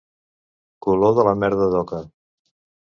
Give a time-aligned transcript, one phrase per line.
[0.87, 2.05] Color de merda d'oca.